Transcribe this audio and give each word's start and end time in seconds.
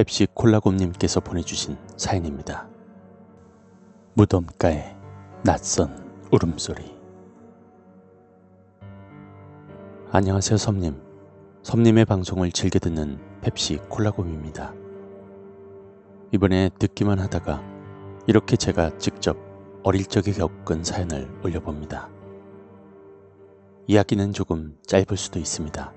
펩시 0.00 0.26
콜라곰님께서 0.32 1.20
보내주신 1.20 1.76
사연입니다. 1.98 2.66
무덤가의 4.14 4.96
낯선 5.44 6.10
울음소리. 6.32 6.96
안녕하세요, 10.10 10.56
섬님. 10.56 11.02
섬님의 11.62 12.06
방송을 12.06 12.50
즐겨 12.50 12.78
듣는 12.78 13.18
펩시 13.42 13.76
콜라곰입니다. 13.90 14.72
이번에 16.32 16.70
듣기만 16.78 17.18
하다가 17.18 17.62
이렇게 18.26 18.56
제가 18.56 18.96
직접 18.96 19.36
어릴 19.82 20.06
적에 20.06 20.32
겪은 20.32 20.82
사연을 20.82 21.28
올려봅니다. 21.44 22.08
이야기는 23.86 24.32
조금 24.32 24.78
짧을 24.86 25.18
수도 25.18 25.38
있습니다. 25.38 25.92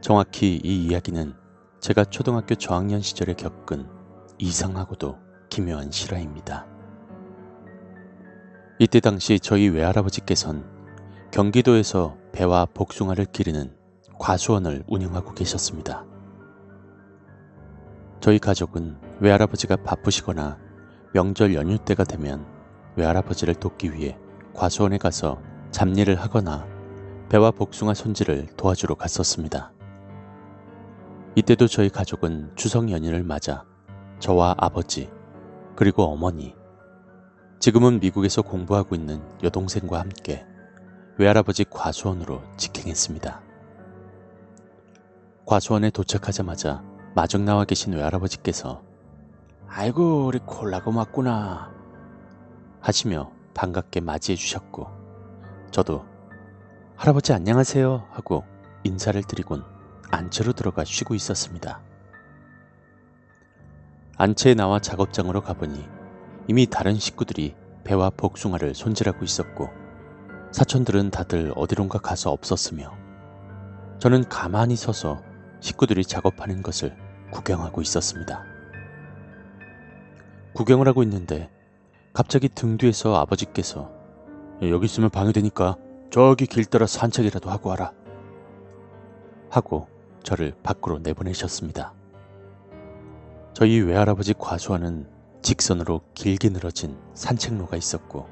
정확히 0.00 0.58
이 0.64 0.86
이야기는 0.86 1.43
제가 1.84 2.06
초등학교 2.06 2.54
저학년 2.54 3.02
시절에 3.02 3.34
겪은 3.34 3.86
이상하고도 4.38 5.18
기묘한 5.50 5.90
실화입니다. 5.90 6.66
이때 8.78 9.00
당시 9.00 9.38
저희 9.38 9.68
외할아버지께선 9.68 10.64
경기도에서 11.30 12.16
배와 12.32 12.64
복숭아를 12.72 13.26
기르는 13.26 13.76
과수원을 14.18 14.84
운영하고 14.86 15.34
계셨습니다. 15.34 16.06
저희 18.20 18.38
가족은 18.38 18.96
외할아버지가 19.20 19.76
바쁘시거나 19.76 20.58
명절 21.12 21.54
연휴 21.54 21.76
때가 21.76 22.04
되면 22.04 22.46
외할아버지를 22.96 23.56
돕기 23.56 23.92
위해 23.92 24.16
과수원에 24.54 24.96
가서 24.96 25.38
잡일을 25.70 26.18
하거나 26.18 26.66
배와 27.28 27.50
복숭아 27.50 27.92
손질을 27.92 28.46
도와주러 28.56 28.94
갔었습니다. 28.94 29.74
이때도 31.36 31.66
저희 31.66 31.88
가족은 31.88 32.52
추석 32.54 32.92
연휴를 32.92 33.24
맞아 33.24 33.64
저와 34.20 34.54
아버지, 34.56 35.10
그리고 35.74 36.04
어머니, 36.04 36.54
지금은 37.58 37.98
미국에서 37.98 38.40
공부하고 38.40 38.94
있는 38.94 39.20
여동생과 39.42 39.98
함께 39.98 40.46
외할아버지 41.18 41.64
과수원으로 41.64 42.40
직행했습니다. 42.56 43.42
과수원에 45.44 45.90
도착하자마자 45.90 46.84
마중 47.16 47.44
나와 47.44 47.64
계신 47.64 47.94
외할아버지께서 47.94 48.82
아이고 49.66 50.26
우리 50.26 50.38
콜라고 50.38 50.92
맞구나 50.92 51.72
하시며 52.80 53.32
반갑게 53.54 54.00
맞이해 54.00 54.36
주셨고 54.36 54.86
저도 55.72 56.04
할아버지 56.96 57.32
안녕하세요 57.32 58.06
하고 58.12 58.44
인사를 58.84 59.20
드리곤 59.24 59.73
안채로 60.14 60.52
들어가 60.52 60.84
쉬고 60.84 61.14
있었습니다. 61.14 61.80
안채에 64.16 64.54
나와 64.54 64.78
작업장으로 64.78 65.40
가보니 65.40 65.84
이미 66.46 66.66
다른 66.66 66.94
식구들이 66.94 67.56
배와 67.82 68.10
복숭아를 68.10 68.74
손질하고 68.74 69.24
있었고 69.24 69.70
사촌들은 70.52 71.10
다들 71.10 71.52
어디론가 71.56 71.98
가서 71.98 72.30
없었으며 72.30 72.96
저는 73.98 74.28
가만히 74.28 74.76
서서 74.76 75.20
식구들이 75.60 76.04
작업하는 76.04 76.62
것을 76.62 76.96
구경하고 77.32 77.82
있었습니다. 77.82 78.44
구경을 80.54 80.86
하고 80.86 81.02
있는데 81.02 81.50
갑자기 82.12 82.48
등 82.48 82.76
뒤에서 82.76 83.16
아버지께서 83.16 83.90
여기 84.62 84.84
있으면 84.84 85.10
방해되니까 85.10 85.76
저기 86.10 86.46
길 86.46 86.64
따라 86.66 86.86
산책이라도 86.86 87.50
하고 87.50 87.70
와라 87.70 87.92
하고 89.50 89.88
저를 90.24 90.54
밖으로 90.62 90.98
내보내셨습니다. 90.98 91.92
저희 93.52 93.78
외할아버지 93.80 94.34
과수와는 94.34 95.06
직선으로 95.42 96.00
길게 96.14 96.48
늘어진 96.48 96.98
산책로가 97.14 97.76
있었고 97.76 98.26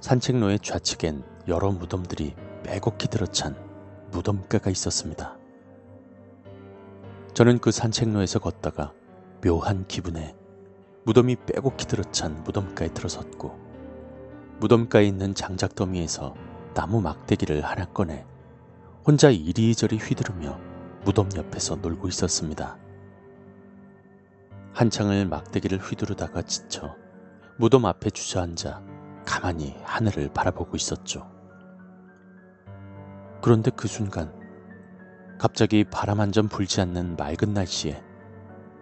산책로의 0.00 0.60
좌측엔 0.60 1.24
여러 1.48 1.72
무덤들이 1.72 2.36
빼곡히 2.62 3.08
들어찬 3.08 3.56
무덤가가 4.12 4.70
있었습니다. 4.70 5.36
저는 7.34 7.58
그 7.58 7.70
산책로에서 7.72 8.38
걷다가 8.38 8.92
묘한 9.42 9.86
기분에 9.88 10.34
무덤이 11.04 11.36
빼곡히 11.46 11.86
들어찬 11.86 12.44
무덤가에 12.44 12.88
들어섰고 12.88 13.58
무덤가에 14.60 15.04
있는 15.04 15.34
장작더미에서 15.34 16.34
나무 16.74 17.00
막대기를 17.00 17.64
하나 17.64 17.86
꺼내 17.86 18.24
혼자 19.06 19.30
이리저리 19.30 19.98
휘두르며 19.98 20.58
무덤 21.06 21.28
옆에서 21.36 21.76
놀고 21.76 22.08
있었습니다. 22.08 22.76
한창을 24.74 25.26
막대기를 25.26 25.78
휘두르다가 25.78 26.42
지쳐 26.42 26.96
무덤 27.58 27.86
앞에 27.86 28.10
주저앉아 28.10 28.82
가만히 29.24 29.76
하늘을 29.84 30.30
바라보고 30.34 30.74
있었죠. 30.74 31.30
그런데 33.40 33.70
그 33.70 33.86
순간 33.86 34.34
갑자기 35.38 35.84
바람 35.84 36.18
한 36.18 36.32
점 36.32 36.48
불지 36.48 36.80
않는 36.80 37.14
맑은 37.16 37.54
날씨에 37.54 38.02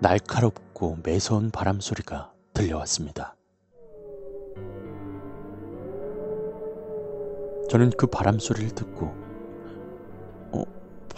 날카롭고 0.01 1.01
매서운 1.05 1.51
바람 1.51 1.79
소리가 1.79 2.33
들려왔습니다. 2.55 3.37
저는 7.69 7.91
그 7.99 8.07
바람 8.07 8.39
소리를 8.39 8.71
듣고, 8.71 9.07
어, 9.07 9.24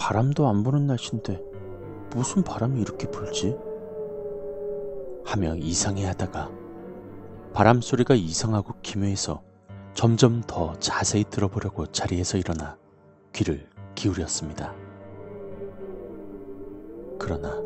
바람도 0.07 0.47
안 0.47 0.63
부는 0.63 0.87
날씨인데 0.87 1.43
무슨 2.15 2.45
바람이 2.45 2.81
이렇게 2.81 3.11
불지? 3.11 3.57
하며 5.25 5.57
이상해 5.57 6.07
하다가 6.07 6.49
바람 7.53 7.81
소리가 7.81 8.15
이상하고 8.15 8.75
기묘해서 8.83 9.43
점점 9.95 10.43
더 10.47 10.79
자세히 10.79 11.25
들어보려고 11.25 11.87
자리에서 11.87 12.39
일어나 12.39 12.79
귀를 13.33 13.69
기울였습니다. 13.97 14.77
그러나 17.19 17.61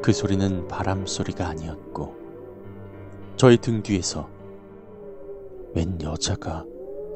그 0.00 0.14
소리는 0.14 0.66
바람 0.68 1.04
소리가 1.04 1.48
아니었고 1.48 2.16
저희 3.36 3.58
등 3.58 3.82
뒤에서 3.82 4.26
웬 5.74 6.00
여자가 6.00 6.64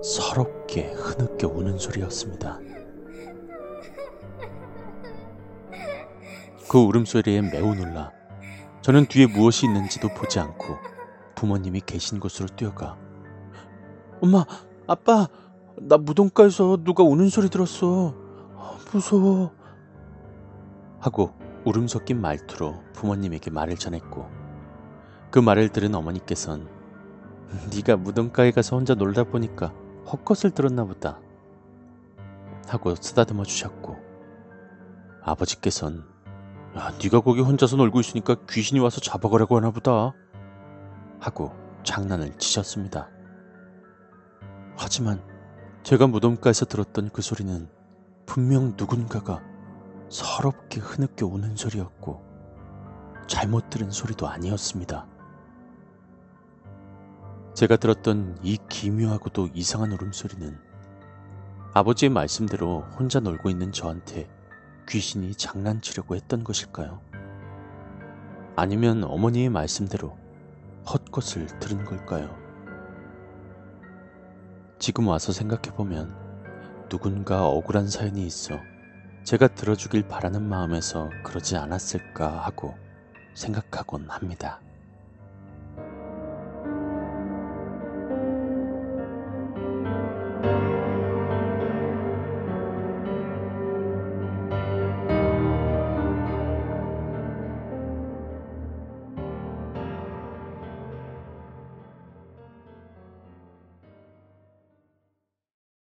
서럽게 0.03 0.93
흐느껴 0.93 1.49
우는 1.49 1.79
소리였습니다. 1.79 2.61
그 6.71 6.79
울음소리에 6.79 7.43
매우 7.43 7.75
놀라 7.75 8.13
저는 8.81 9.07
뒤에 9.07 9.27
무엇이 9.27 9.67
있는지도 9.67 10.07
보지 10.15 10.39
않고 10.39 10.79
부모님이 11.35 11.81
계신 11.85 12.21
곳으로 12.21 12.47
뛰어가 12.55 12.97
엄마, 14.21 14.45
아빠, 14.87 15.27
나 15.81 15.97
무덤가에서 15.97 16.85
누가 16.85 17.03
우는 17.03 17.29
소리 17.29 17.49
들었어. 17.49 18.15
무서워. 18.93 19.53
하고 21.01 21.35
울음 21.65 21.89
섞인 21.89 22.21
말투로 22.21 22.77
부모님에게 22.93 23.51
말을 23.51 23.75
전했고 23.75 24.29
그 25.33 25.41
말을 25.41 25.71
들은 25.71 25.93
어머니께선 25.93 26.69
네가 27.75 27.97
무덤가에 27.97 28.53
가서 28.53 28.77
혼자 28.77 28.95
놀다 28.95 29.25
보니까 29.25 29.75
헛것을 30.07 30.53
들었나 30.53 30.85
보다 30.85 31.19
하고 32.69 32.95
쓰다듬어 32.95 33.43
주셨고 33.43 33.97
아버지께선 35.23 36.20
야, 36.77 36.93
네가 37.03 37.21
거기 37.21 37.41
혼자서 37.41 37.77
놀고 37.77 38.01
있으니까 38.01 38.37
귀신이 38.49 38.81
와서 38.81 39.01
잡아가려고 39.01 39.57
하나 39.57 39.71
보다 39.71 40.15
하고 41.19 41.53
장난을 41.83 42.39
치셨습니다. 42.39 43.09
하지만 44.77 45.23
제가 45.83 46.07
무덤가에서 46.07 46.67
들었던 46.67 47.11
그 47.11 47.23
소리는 47.23 47.69
분명 48.25 48.75
누군가가 48.77 49.43
서럽게 50.09 50.81
흐느껴 50.81 51.27
우는 51.27 51.57
소리였고 51.57 52.23
잘못 53.27 53.71
들은 53.71 53.91
소리도 53.91 54.29
아니었습니다. 54.29 55.07
제가 57.55 57.77
들었던 57.77 58.39
이 58.43 58.59
기묘하고도 58.69 59.49
이상한 59.55 59.93
울음소리는 59.93 60.59
아버지의 61.75 62.11
말씀대로 62.11 62.83
혼자 62.99 63.21
놀고 63.21 63.51
있는 63.51 63.73
저한테 63.73 64.29
귀신이 64.91 65.37
장난치려고 65.37 66.17
했던 66.17 66.43
것일까요? 66.43 67.01
아니면 68.57 69.05
어머니의 69.05 69.49
말씀대로 69.49 70.19
헛것을 70.85 71.47
들은 71.61 71.85
걸까요? 71.85 72.37
지금 74.81 75.07
와서 75.07 75.31
생각해보면 75.31 76.89
누군가 76.89 77.47
억울한 77.47 77.87
사연이 77.87 78.27
있어 78.27 78.59
제가 79.23 79.47
들어주길 79.55 80.09
바라는 80.09 80.43
마음에서 80.43 81.09
그러지 81.23 81.57
않았을까 81.57 82.45
하고 82.45 82.75
생각하곤 83.35 84.11
합니다. 84.11 84.61